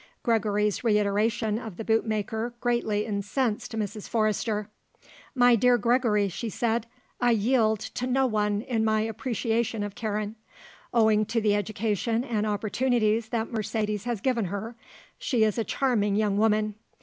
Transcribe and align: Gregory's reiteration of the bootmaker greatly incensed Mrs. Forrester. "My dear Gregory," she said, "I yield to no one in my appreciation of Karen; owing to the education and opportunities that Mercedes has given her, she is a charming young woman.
Gregory's 0.23 0.83
reiteration 0.83 1.59
of 1.59 1.77
the 1.77 1.83
bootmaker 1.83 2.55
greatly 2.59 3.05
incensed 3.05 3.77
Mrs. 3.77 4.09
Forrester. 4.09 4.67
"My 5.35 5.55
dear 5.55 5.77
Gregory," 5.77 6.27
she 6.27 6.49
said, 6.49 6.87
"I 7.19 7.29
yield 7.29 7.79
to 7.81 8.07
no 8.07 8.25
one 8.25 8.63
in 8.63 8.83
my 8.83 9.01
appreciation 9.01 9.83
of 9.83 9.93
Karen; 9.93 10.37
owing 10.91 11.23
to 11.27 11.39
the 11.39 11.53
education 11.53 12.23
and 12.23 12.47
opportunities 12.47 13.29
that 13.29 13.51
Mercedes 13.51 14.05
has 14.05 14.21
given 14.21 14.45
her, 14.45 14.73
she 15.19 15.43
is 15.43 15.59
a 15.59 15.63
charming 15.63 16.15
young 16.15 16.35
woman. 16.35 16.73